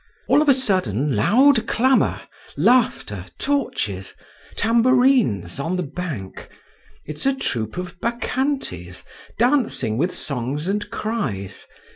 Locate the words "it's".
7.05-7.27